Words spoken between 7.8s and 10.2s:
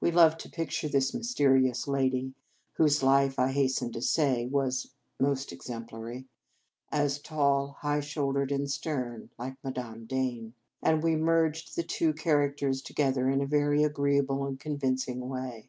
high shouldered, and stern, like Madame